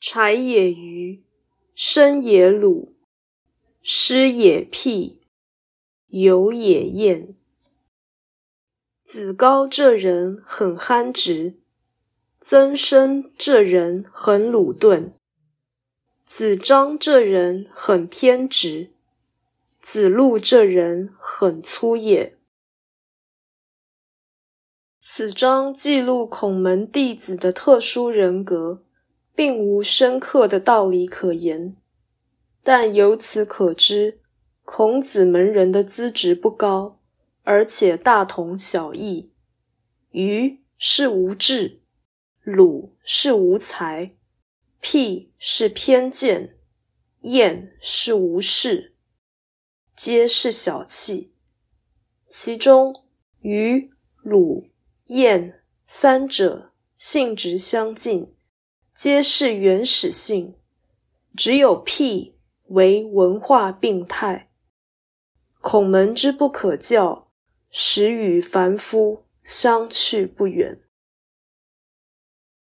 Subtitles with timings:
[0.00, 1.22] 柴也鱼，
[1.74, 2.96] 生也鲁，
[3.82, 5.20] 湿也辟，
[6.06, 7.36] 油也厌。
[9.04, 11.60] 子高这人很憨直，
[12.40, 15.12] 曾参这人很鲁钝，
[16.24, 18.94] 子张这人很偏执，
[19.80, 22.38] 子路这人很粗野。
[24.98, 28.82] 此章记录孔门弟子的特殊人格。
[29.40, 31.74] 并无深刻的道理可言，
[32.62, 34.20] 但由此可知，
[34.66, 37.00] 孔子门人的资质不高，
[37.42, 39.32] 而且大同小异。
[40.10, 41.80] 愚是无智，
[42.42, 44.14] 鲁是无才，
[44.78, 46.58] 辟是偏见，
[47.22, 48.92] 晏是无事，
[49.96, 51.32] 皆是小气。
[52.28, 52.94] 其中，
[53.40, 53.90] 虞、
[54.22, 54.66] 鲁、
[55.06, 58.34] 晏三者性质相近。
[59.02, 60.56] 皆是原始性，
[61.34, 62.34] 只有辟
[62.66, 64.50] 为文化病态。
[65.58, 67.30] 孔门之不可教，
[67.70, 70.82] 始与凡夫相去不远。